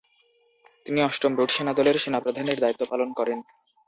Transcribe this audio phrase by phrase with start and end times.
[0.85, 3.39] তিনি অষ্টম রুট সেনাদলের সেনাপ্রধানের দায়িত্ব পালন করেন।